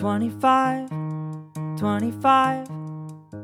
[0.00, 0.88] 25,
[1.76, 2.68] 25,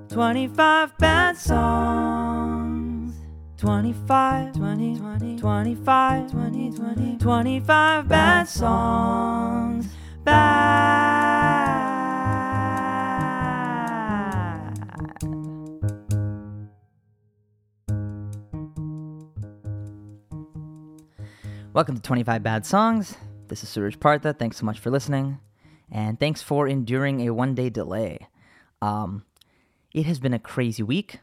[0.08, 3.14] 25 bad songs.
[3.58, 9.86] 25, 20, 20, 25, 20, 20, 25 bad songs.
[10.24, 11.26] Bad.
[21.74, 23.14] Welcome to 25 Bad Songs.
[23.48, 24.32] This is Suraj Partha.
[24.32, 25.38] Thanks so much for listening.
[25.90, 28.28] And thanks for enduring a one day delay.
[28.82, 29.24] Um,
[29.92, 31.20] it has been a crazy week.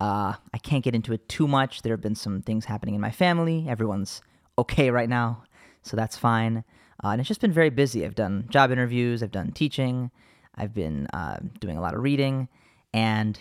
[0.00, 1.82] Uh, I can't get into it too much.
[1.82, 3.66] There have been some things happening in my family.
[3.68, 4.20] Everyone's
[4.58, 5.44] okay right now,
[5.82, 6.64] so that's fine.
[7.02, 8.04] Uh, and it's just been very busy.
[8.04, 10.10] I've done job interviews, I've done teaching,
[10.54, 12.48] I've been uh, doing a lot of reading,
[12.92, 13.40] and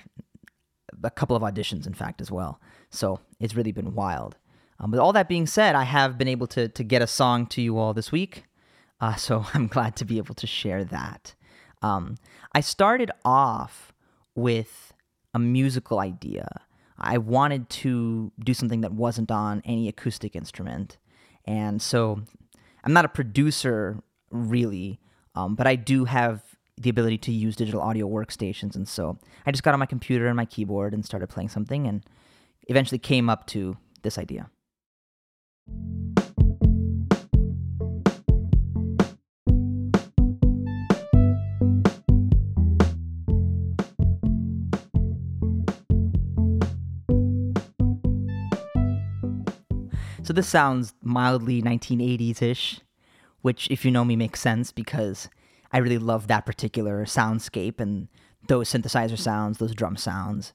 [1.03, 2.59] a couple of auditions, in fact, as well.
[2.89, 4.38] So it's really been wild.
[4.80, 7.45] Um, with all that being said, I have been able to to get a song
[7.48, 8.44] to you all this week,
[9.01, 11.35] uh, so I'm glad to be able to share that.
[11.81, 12.17] Um,
[12.53, 13.91] I started off
[14.35, 14.93] with
[15.33, 16.47] a musical idea.
[16.97, 20.97] I wanted to do something that wasn't on any acoustic instrument,
[21.45, 22.21] and so
[22.83, 24.99] I'm not a producer really,
[25.33, 26.43] um, but I do have
[26.77, 30.27] the ability to use digital audio workstations, and so I just got on my computer
[30.27, 32.05] and my keyboard and started playing something, and
[32.67, 34.52] eventually came up to this idea.
[50.31, 52.79] So this sounds mildly 1980s ish,
[53.41, 55.27] which, if you know me, makes sense because
[55.73, 58.07] I really love that particular soundscape and
[58.47, 60.53] those synthesizer sounds, those drum sounds.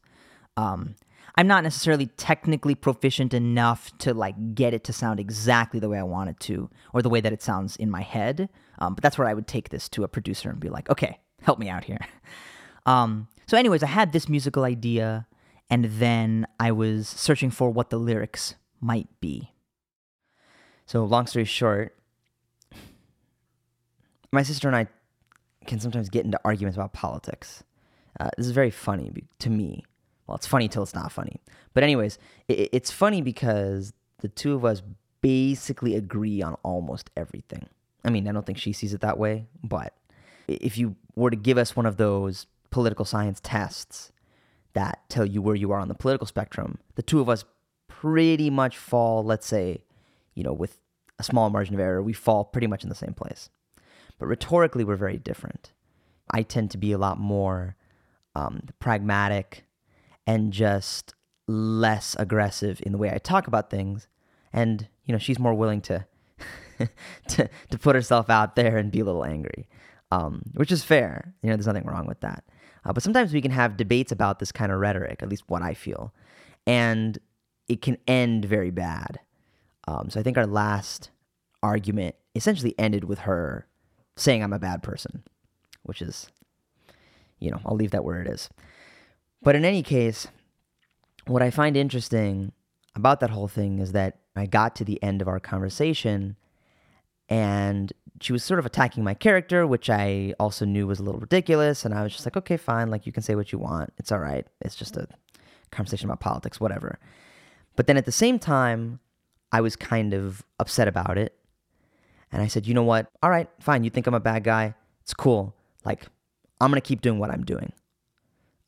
[0.57, 0.95] Um,
[1.35, 5.99] I'm not necessarily technically proficient enough to like get it to sound exactly the way
[5.99, 8.49] I want it to, or the way that it sounds in my head.
[8.79, 11.21] Um, but that's where I would take this to a producer and be like, okay,
[11.43, 12.01] help me out here.
[12.87, 15.27] Um, so, anyways, I had this musical idea,
[15.69, 19.51] and then I was searching for what the lyrics might be.
[20.87, 21.97] So, long story short,
[24.33, 24.87] my sister and I
[25.67, 27.65] can sometimes get into arguments about politics.
[28.21, 29.85] Uh, this is very funny to me.
[30.27, 31.41] Well, it's funny till it's not funny.
[31.75, 34.83] But, anyways, it- it's funny because the two of us
[35.21, 37.69] basically agree on almost everything.
[38.05, 39.93] I mean, I don't think she sees it that way, but
[40.47, 44.13] if you were to give us one of those political science tests
[44.75, 47.45] that tell you where you are on the political spectrum, the two of us
[47.89, 49.83] pretty much fall, let's say,
[50.37, 50.79] you know, with
[51.19, 53.51] a small margin of error, we fall pretty much in the same place.
[54.19, 55.73] But rhetorically, we're very different.
[56.31, 57.75] I tend to be a lot more
[58.35, 59.65] um, pragmatic
[60.27, 61.15] and just
[61.49, 64.09] less aggressive in the way I talk about things.
[64.53, 66.07] And, you know, she's more willing to,
[67.29, 69.69] to, to put herself out there and be a little angry,
[70.11, 71.35] um, which is fair.
[71.43, 72.45] You know, there's nothing wrong with that.
[72.85, 75.63] Uh, but sometimes we can have debates about this kind of rhetoric, at least what
[75.63, 76.13] I feel.
[76.67, 77.19] And
[77.69, 79.21] it can end very bad.
[79.87, 81.11] Um, so I think our last
[81.63, 83.67] argument essentially ended with her
[84.17, 85.23] saying I'm a bad person,
[85.83, 86.29] which is,
[87.39, 88.49] you know, I'll leave that where it is.
[89.43, 90.29] But in any case,
[91.27, 92.53] what I find interesting
[92.95, 96.37] about that whole thing is that I got to the end of our conversation
[97.29, 101.21] and she was sort of attacking my character, which I also knew was a little
[101.21, 101.85] ridiculous.
[101.85, 102.89] And I was just like, okay, fine.
[102.89, 103.93] Like, you can say what you want.
[103.99, 104.47] It's all right.
[104.61, 105.07] It's just a
[105.71, 106.99] conversation about politics, whatever.
[107.75, 109.01] But then at the same time,
[109.53, 111.35] I was kind of upset about it.
[112.33, 113.11] And I said, you know what?
[113.23, 113.85] All right, fine.
[113.85, 114.75] You think I'm a bad guy.
[115.03, 115.55] It's cool.
[115.85, 116.07] Like,
[116.61, 117.73] I'm going to keep doing what I'm doing.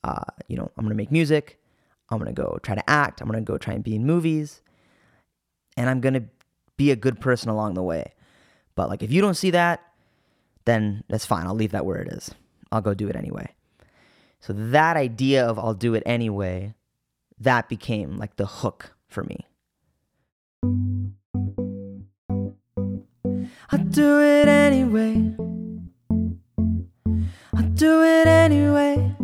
[0.04, 1.58] Uh, you know, I'm going to make music.
[2.08, 3.20] I'm going to go try to act.
[3.20, 4.62] I'm going to go try and be in movies.
[5.76, 6.24] And I'm going to
[6.76, 8.14] be a good person along the way.
[8.74, 9.82] But like, if you don't see that,
[10.64, 11.46] then that's fine.
[11.46, 12.30] I'll leave that where it is.
[12.70, 13.54] I'll go do it anyway.
[14.40, 16.74] So that idea of I'll do it anyway,
[17.40, 19.47] that became like the hook for me.
[23.70, 25.34] I'll do it anyway.
[27.54, 29.14] I'll do it anyway.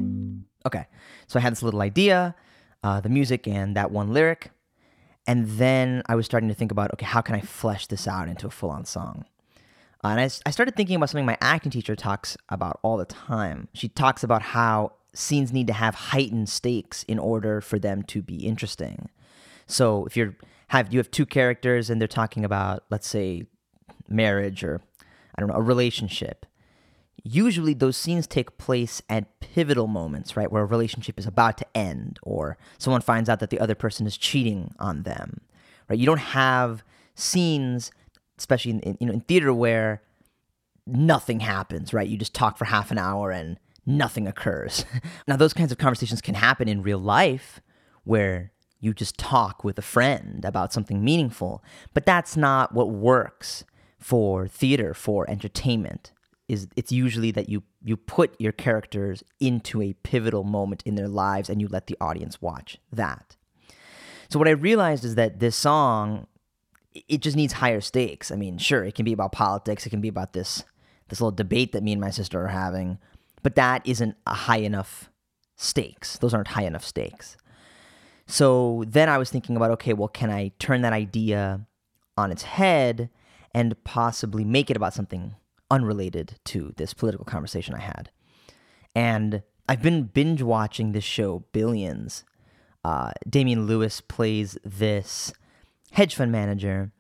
[0.67, 0.87] Okay,
[1.27, 2.35] so I had this little idea,
[2.83, 4.51] uh, the music and that one lyric.
[5.27, 8.29] And then I was starting to think about, okay, how can I flesh this out
[8.29, 9.25] into a full on song?
[10.05, 13.07] Uh, and I, I started thinking about something my acting teacher talks about all the
[13.07, 13.69] time.
[13.73, 18.21] She talks about how scenes need to have heightened stakes in order for them to
[18.21, 19.09] be interesting.
[19.67, 20.37] So if you're
[20.69, 23.47] have you have two characters and they're talking about let's say
[24.09, 24.81] marriage or
[25.35, 26.47] I don't know a relationship.
[27.23, 31.67] Usually those scenes take place at pivotal moments, right, where a relationship is about to
[31.75, 35.41] end or someone finds out that the other person is cheating on them.
[35.89, 35.99] Right?
[35.99, 36.85] You don't have
[37.15, 37.91] scenes
[38.39, 40.03] especially in, in you know in theater where
[40.87, 42.09] nothing happens, right?
[42.09, 44.85] You just talk for half an hour and nothing occurs.
[45.27, 47.61] now, those kinds of conversations can happen in real life
[48.05, 48.53] where
[48.85, 51.65] you just talk with a friend about something meaningful,
[51.95, 53.65] but that's not what works
[53.99, 56.13] for theater, for entertainment.
[56.47, 61.09] Is it's usually that you you put your characters into a pivotal moment in their
[61.09, 63.37] lives and you let the audience watch that.
[64.29, 66.27] So what I realized is that this song
[67.09, 68.31] it just needs higher stakes.
[68.31, 70.65] I mean, sure, it can be about politics, it can be about this
[71.09, 72.99] this little debate that me and my sister are having,
[73.43, 75.11] but that isn't a high enough
[75.57, 76.19] stakes.
[76.19, 77.37] Those aren't high enough stakes.
[78.27, 81.67] So then I was thinking about okay, well, can I turn that idea
[82.17, 83.11] on its head
[83.53, 85.35] and possibly make it about something
[85.71, 88.11] unrelated to this political conversation I had?
[88.95, 92.25] And I've been binge watching this show, Billions.
[92.85, 95.33] Uh, Damian Lewis plays this
[95.93, 96.93] hedge fund manager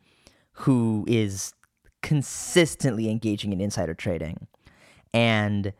[0.52, 1.52] who is
[2.02, 4.46] consistently engaging in insider trading.
[5.12, 5.72] And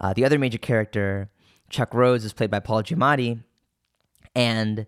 [0.00, 1.30] uh, the other major character,
[1.70, 3.42] Chuck Rhoades, is played by Paul Giamatti,
[4.34, 4.86] and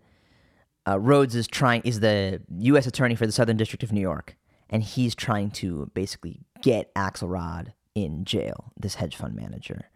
[0.87, 2.87] uh, Rhoades is trying is the U.S.
[2.87, 4.37] attorney for the Southern District of New York,
[4.71, 9.91] and he's trying to basically get Axelrod in jail, this hedge fund manager.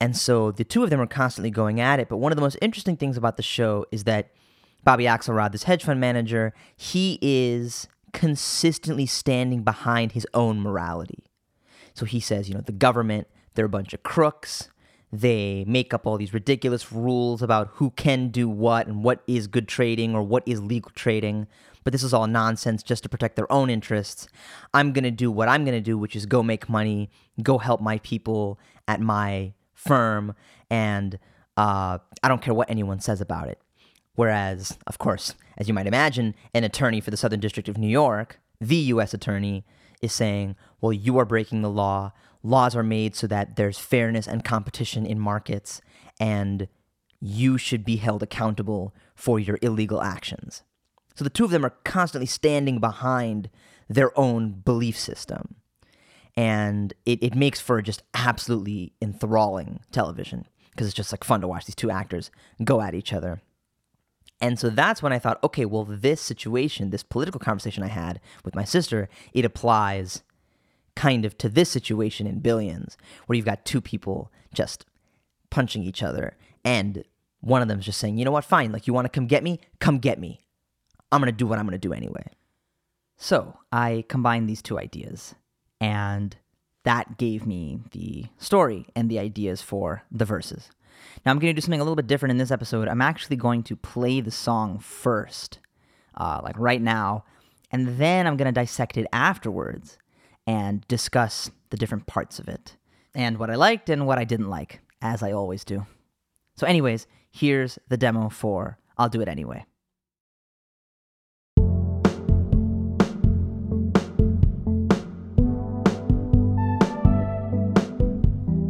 [0.00, 2.08] And so the two of them are constantly going at it.
[2.08, 4.30] But one of the most interesting things about the show is that
[4.84, 11.24] Bobby Axelrod, this hedge fund manager, he is consistently standing behind his own morality.
[11.94, 14.68] So he says, you know, the government, they're a bunch of crooks.
[15.16, 19.46] They make up all these ridiculous rules about who can do what and what is
[19.46, 21.46] good trading or what is legal trading.
[21.84, 24.28] But this is all nonsense just to protect their own interests.
[24.74, 27.08] I'm going to do what I'm going to do, which is go make money,
[27.42, 30.34] go help my people at my firm,
[30.68, 31.18] and
[31.56, 33.58] uh, I don't care what anyone says about it.
[34.16, 37.88] Whereas, of course, as you might imagine, an attorney for the Southern District of New
[37.88, 39.14] York, the U.S.
[39.14, 39.64] attorney,
[40.02, 42.12] is saying, well, you are breaking the law
[42.42, 45.80] laws are made so that there's fairness and competition in markets,
[46.20, 46.68] and
[47.20, 50.62] you should be held accountable for your illegal actions.
[51.14, 53.48] So the two of them are constantly standing behind
[53.88, 55.56] their own belief system.
[56.36, 61.48] And it, it makes for just absolutely enthralling television because it's just like fun to
[61.48, 62.30] watch these two actors
[62.62, 63.40] go at each other.
[64.38, 68.20] And so that's when I thought, okay, well, this situation, this political conversation I had
[68.44, 70.22] with my sister, it applies
[70.96, 72.96] kind of to this situation in Billions,
[73.26, 74.84] where you've got two people just
[75.50, 77.04] punching each other, and
[77.40, 79.44] one of them's just saying, you know what, fine, like you want to come get
[79.44, 79.60] me?
[79.78, 80.40] Come get me.
[81.12, 82.26] I'm going to do what I'm going to do anyway.
[83.16, 85.34] So I combined these two ideas,
[85.80, 86.36] and
[86.84, 90.70] that gave me the story and the ideas for the verses.
[91.24, 92.88] Now I'm going to do something a little bit different in this episode.
[92.88, 95.58] I'm actually going to play the song first,
[96.16, 97.24] uh, like right now,
[97.70, 99.98] and then I'm going to dissect it afterwards
[100.46, 102.76] and discuss the different parts of it
[103.14, 105.86] and what I liked and what I didn't like, as I always do.
[106.54, 109.64] So, anyways, here's the demo for I'll Do It Anyway.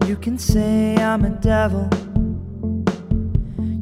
[0.06, 1.88] You can say I'm a devil.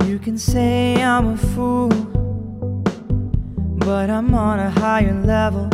[0.06, 1.91] You can say I'm a fool.
[3.79, 5.69] But I'm on a higher level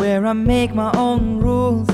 [0.00, 1.86] where I make my own rules.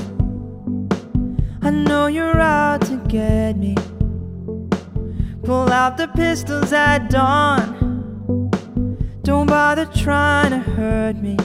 [1.61, 3.75] I know you're out to get me.
[5.43, 8.49] Pull out the pistols at dawn.
[9.23, 11.35] Don't bother trying to hurt me.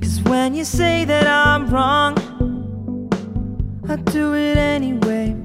[0.00, 2.16] Cause when you say that I'm wrong,
[3.86, 5.43] I do it anyway.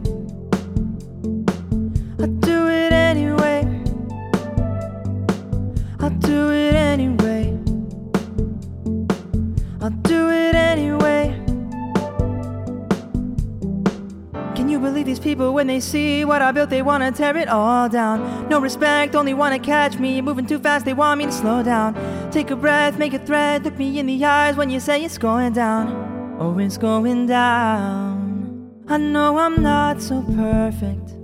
[14.69, 16.69] You believe these people when they see what I built?
[16.69, 18.47] They wanna tear it all down.
[18.49, 20.21] No respect, only wanna catch me.
[20.21, 21.95] Moving too fast, they want me to slow down.
[22.29, 23.63] Take a breath, make a threat.
[23.63, 26.37] look me in the eyes when you say it's going down.
[26.39, 28.69] Oh, it's going down.
[28.87, 31.15] I know I'm not so perfect.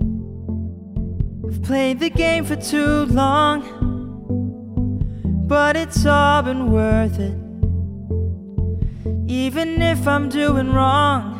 [1.46, 3.62] I've played the game for too long,
[5.46, 7.38] but it's all been worth it.
[9.30, 11.35] Even if I'm doing wrong,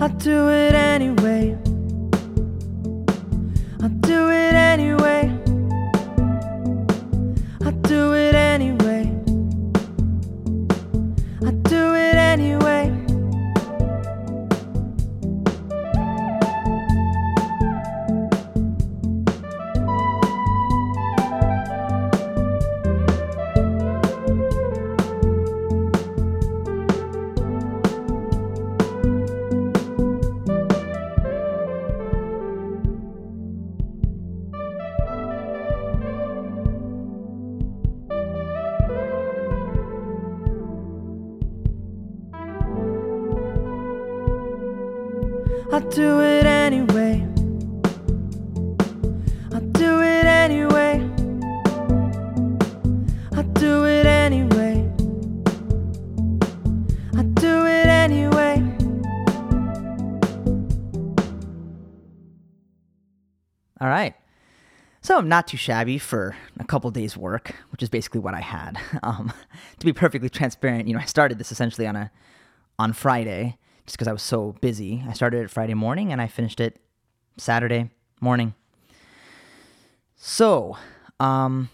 [0.00, 1.58] I'll do it anyway.
[3.82, 5.36] I'll do it anyway.
[7.64, 8.34] I'll do it
[45.70, 47.20] I'll do it anyway.
[49.52, 51.06] I'll do it anyway.
[53.32, 54.90] I'll do it anyway.
[57.14, 58.62] I'll do it anyway.
[63.78, 64.14] All right.
[65.02, 68.40] So I'm not too shabby for a couple days' work, which is basically what I
[68.40, 68.78] had.
[69.02, 69.34] Um,
[69.78, 72.10] to be perfectly transparent, you know, I started this essentially on a
[72.78, 73.58] on Friday
[73.88, 75.02] just because I was so busy.
[75.08, 76.78] I started it Friday morning and I finished it
[77.38, 77.88] Saturday
[78.20, 78.52] morning.
[80.14, 80.76] So,
[81.18, 81.70] um,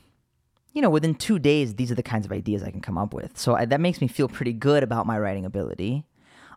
[0.72, 3.12] you know, within two days, these are the kinds of ideas I can come up
[3.12, 3.36] with.
[3.36, 6.04] So I, that makes me feel pretty good about my writing ability.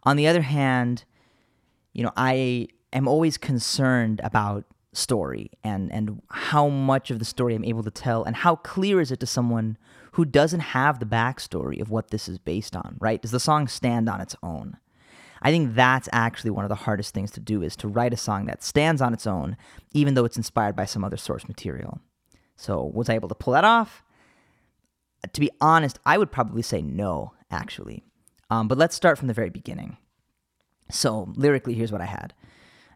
[0.03, 1.05] On the other hand,
[1.91, 7.55] you know, I am always concerned about story and and how much of the story
[7.55, 9.77] I'm able to tell and how clear is it to someone
[10.11, 13.19] who doesn't have the backstory of what this is based on, right?
[13.19, 14.77] Does the song stand on its own?
[15.47, 18.17] I think that's actually one of the hardest things to do is to write a
[18.17, 19.55] song that stands on its own,
[19.93, 22.01] even though it's inspired by some other source material.
[22.57, 24.03] So, was I able to pull that off?
[25.31, 28.03] To be honest, I would probably say no, actually.
[28.49, 29.95] Um, but let's start from the very beginning.
[30.91, 32.33] So, lyrically, here's what I had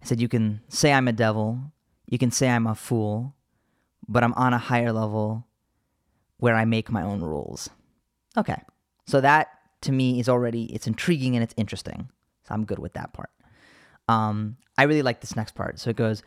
[0.01, 1.72] I said, You can say I'm a devil,
[2.05, 3.34] you can say I'm a fool,
[4.10, 5.48] but I'm on a higher level
[6.36, 7.70] where I make my own rules.
[8.36, 8.62] Okay.
[9.08, 9.48] So that
[9.84, 12.10] to me is already it's intriguing and it's interesting.
[12.51, 13.29] I'm good with that part.
[14.08, 15.79] Um, I really like this next part.
[15.79, 16.24] So it goes,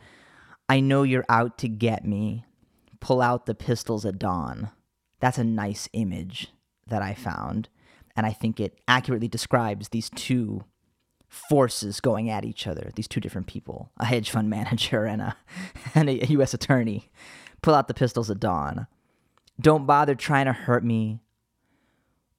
[0.67, 2.45] I know you're out to get me.
[2.99, 4.71] Pull out the pistols at dawn.
[5.19, 6.49] That's a nice image
[6.87, 7.69] that I found.
[8.15, 10.63] And I think it accurately describes these two
[11.27, 15.37] forces going at each other, these two different people, a hedge fund manager and a,
[15.93, 17.11] and a US attorney.
[17.61, 18.87] Pull out the pistols at dawn.
[19.59, 21.19] Don't bother trying to hurt me.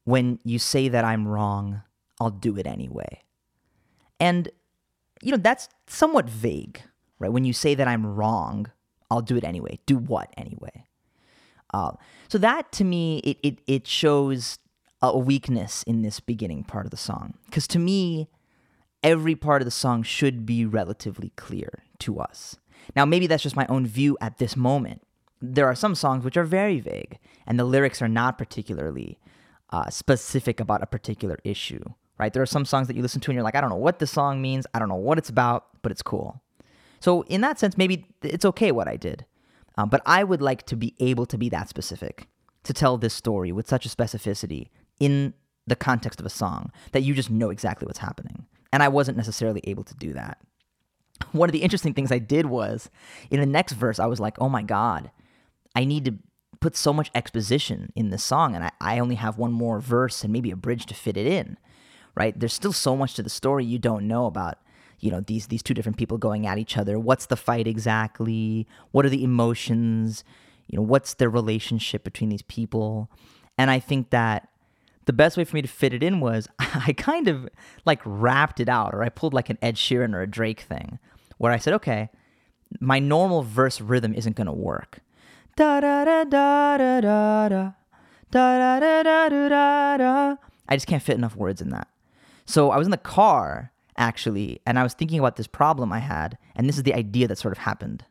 [0.05, 1.83] When you say that I'm wrong,
[2.21, 3.23] I'll do it anyway.
[4.19, 4.49] And,
[5.23, 6.81] you know, that's somewhat vague,
[7.19, 7.33] right?
[7.33, 8.71] When you say that I'm wrong,
[9.11, 9.79] I'll do it anyway.
[9.87, 10.85] Do what anyway?
[11.73, 11.93] Uh,
[12.29, 14.59] so that to me, it, it, it shows
[15.03, 17.35] a weakness in this beginning part of the song.
[17.47, 18.29] Because to me,
[19.03, 22.57] every part of the song should be relatively clear to us.
[22.95, 25.03] Now, maybe that's just my own view at this moment.
[25.41, 29.19] There are some songs which are very vague, and the lyrics are not particularly
[29.71, 31.85] uh, specific about a particular issue,
[32.19, 32.33] right?
[32.33, 33.99] There are some songs that you listen to and you're like, I don't know what
[33.99, 36.43] the song means, I don't know what it's about, but it's cool.
[37.01, 39.25] So, in that sense, maybe it's okay what I did.
[39.77, 42.29] Um, but I would like to be able to be that specific,
[42.65, 44.69] to tell this story with such a specificity
[44.99, 45.35] in
[45.67, 48.47] the context of a song that you just know exactly what's happening.
[48.73, 50.39] And I wasn't necessarily able to do that.
[51.33, 52.91] One of the interesting things I did was
[53.31, 55.11] in the next verse, I was like, oh my God,
[55.75, 56.15] I need to
[56.61, 60.25] put so much exposition in this song, and I, I only have one more verse
[60.25, 61.59] and maybe a bridge to fit it in,
[62.17, 62.39] right?
[62.39, 64.59] There's still so much to the story you don't know about
[64.99, 68.67] you know these these two different people going at each other what's the fight exactly
[68.93, 70.25] what are the emotions
[70.69, 73.11] you know what's the relationship between these people
[73.59, 74.49] and i think that
[75.07, 77.49] the best way for me to fit it in was I kind of
[77.85, 80.99] like rapped it out, or I pulled like an Ed Sheeran or a Drake thing,
[81.39, 82.11] where I said, okay,
[82.81, 85.01] my normal verse rhythm isn't going to work.
[85.57, 87.73] Da da da da da da da
[88.31, 90.37] da da da da da.
[90.69, 91.89] I just can't fit enough words in that.
[92.47, 95.99] So I was in the car actually, and I was thinking about this problem I
[95.99, 98.05] had, and this is the idea that sort of happened.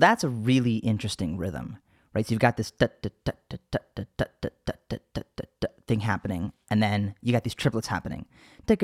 [0.00, 1.76] So that's a really interesting rhythm,
[2.14, 2.26] right?
[2.26, 2.70] So you've got this
[5.86, 8.24] thing happening, and then you got these triplets happening.
[8.66, 8.82] And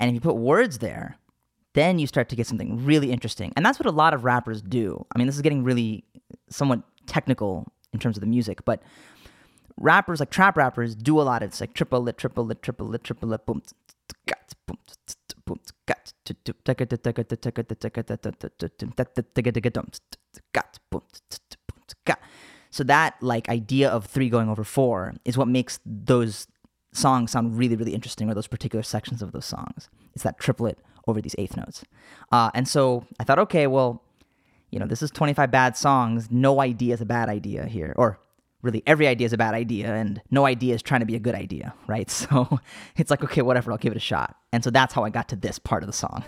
[0.00, 1.18] if you put words there,
[1.74, 3.52] then you start to get something really interesting.
[3.54, 5.06] And that's what a lot of rappers do.
[5.14, 6.02] I mean, this is getting really
[6.48, 8.82] somewhat technical in terms of the music, but
[9.76, 12.88] rappers like trap rappers do a lot of it's like triple lit, triple lit, triple
[12.88, 13.62] lit, triple lit, boom,
[14.26, 14.78] boom, boom,
[22.70, 26.46] so that like idea of three going over four is what makes those
[26.92, 29.88] songs sound really, really interesting, or those particular sections of those songs.
[30.14, 31.84] It's that triplet over these eighth notes.
[32.30, 34.02] Uh, and so I thought, okay, well,
[34.70, 36.30] you know, this is 25 bad songs.
[36.30, 37.92] No idea is a bad idea here.
[37.96, 38.20] Or
[38.62, 41.20] really, every idea is a bad idea, and no idea is trying to be a
[41.20, 42.10] good idea, right?
[42.20, 42.60] So
[42.96, 44.36] it's like, okay, whatever, I'll give it a shot.
[44.52, 46.24] And so that's how I got to this part of the song.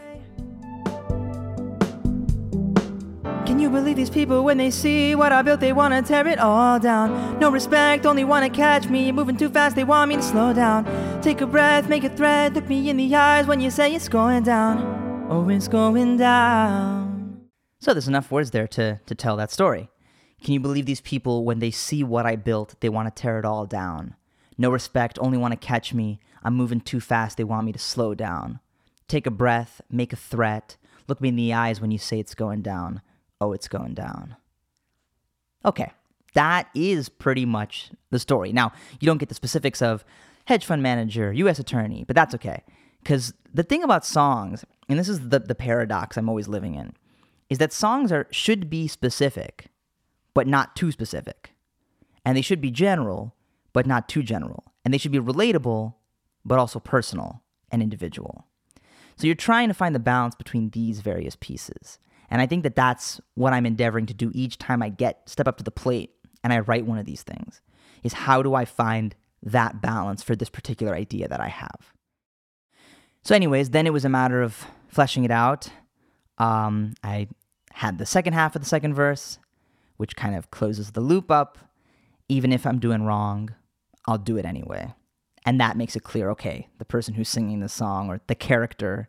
[3.45, 5.61] Can you believe these people when they see what I built?
[5.61, 7.39] They wanna tear it all down.
[7.39, 9.13] No respect, only wanna catch me.
[9.13, 10.87] Moving too fast, they want me to slow down.
[11.21, 14.09] Take a breath, make a thread, look me in the eyes when you say it's
[14.09, 15.27] going down.
[15.29, 17.49] Oh, it's going down.
[17.81, 19.91] So there's enough words there to, to tell that story.
[20.43, 23.45] Can you believe these people when they see what I built, they wanna tear it
[23.45, 24.17] all down?
[24.59, 26.21] No respect, only wanna catch me.
[26.43, 28.61] I'm moving too fast, they want me to slow down.
[29.09, 30.77] Take a breath, make a threat,
[31.09, 33.03] look me in the eyes when you say it's going down
[33.43, 34.37] oh, it's going down.
[35.65, 35.93] Okay,
[36.35, 38.53] that is pretty much the story.
[38.53, 40.05] Now, you don't get the specifics of
[40.45, 42.63] hedge fund manager, US attorney, but that's okay.
[43.03, 46.95] Because the thing about songs, and this is the, the paradox I'm always living in,
[47.51, 49.67] is that songs are should be specific,
[50.35, 51.55] but not too specific.
[52.25, 53.35] And they should be general,
[53.73, 54.65] but not too general.
[54.85, 55.95] And they should be relatable,
[56.45, 58.47] but also personal and individual.
[59.17, 61.99] So you're trying to find the balance between these various pieces.
[62.31, 65.47] And I think that that's what I'm endeavoring to do each time I get step
[65.47, 66.11] up to the plate
[66.43, 67.61] and I write one of these things
[68.03, 71.93] is how do I find that balance for this particular idea that I have.
[73.25, 75.69] So, anyways, then it was a matter of fleshing it out.
[76.39, 77.29] Um, I
[77.73, 79.39] had the second half of the second verse,
[79.97, 81.59] which kind of closes the loop up.
[82.29, 83.55] Even if I'm doing wrong,
[84.07, 84.95] I'll do it anyway.
[85.45, 89.09] And that makes it clear okay, the person who's singing the song or the character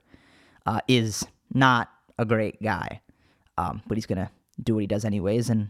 [0.65, 3.01] uh, is not a great guy.
[3.57, 5.69] Um, but he's gonna do what he does anyways, and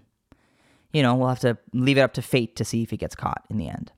[0.94, 3.16] you know we'll have to leave it up to fate to see if he gets
[3.16, 3.92] caught in the end.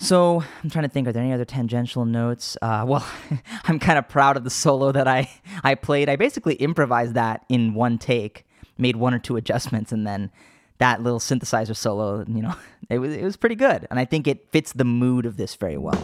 [0.00, 1.08] So I'm trying to think.
[1.08, 2.56] Are there any other tangential notes?
[2.62, 3.06] Uh, well,
[3.64, 5.28] I'm kind of proud of the solo that I
[5.62, 6.08] I played.
[6.08, 8.46] I basically improvised that in one take,
[8.78, 10.30] made one or two adjustments, and then
[10.78, 12.24] that little synthesizer solo.
[12.26, 12.54] You know,
[12.90, 15.54] it was it was pretty good, and I think it fits the mood of this
[15.54, 15.98] very well.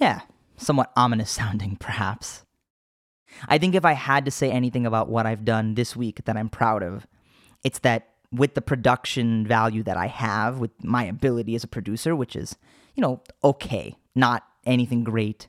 [0.00, 0.20] Yeah,
[0.56, 2.44] somewhat ominous sounding, perhaps.
[3.48, 6.36] I think if I had to say anything about what I've done this week that
[6.36, 7.06] I'm proud of,
[7.62, 12.14] it's that with the production value that I have, with my ability as a producer,
[12.14, 12.56] which is,
[12.94, 15.48] you know, okay, not anything great,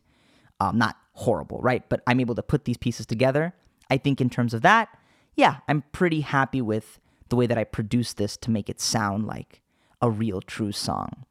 [0.60, 1.88] um, not horrible, right?
[1.90, 3.54] But I'm able to put these pieces together.
[3.90, 4.90] I think in terms of that,
[5.36, 9.26] yeah, I'm pretty happy with the way that I produced this to make it sound
[9.26, 9.62] like
[10.02, 11.26] a real, true song.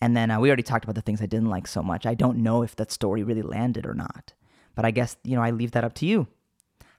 [0.00, 2.06] And then uh, we already talked about the things I didn't like so much.
[2.06, 4.32] I don't know if that story really landed or not.
[4.80, 6.26] But I guess, you know, I leave that up to you.